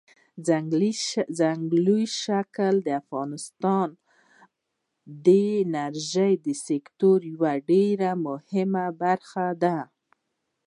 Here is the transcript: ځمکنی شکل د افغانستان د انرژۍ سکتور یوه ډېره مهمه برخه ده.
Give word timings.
ځمکنی 1.39 2.05
شکل 2.23 2.73
د 2.85 2.89
افغانستان 3.01 3.89
د 5.25 5.27
انرژۍ 5.63 6.33
سکتور 6.67 7.19
یوه 7.33 7.53
ډېره 7.69 8.09
مهمه 8.27 8.85
برخه 9.01 9.47
ده. 9.63 9.77